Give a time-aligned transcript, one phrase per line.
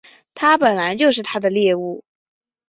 [0.33, 2.03] 你本来就是他的猎物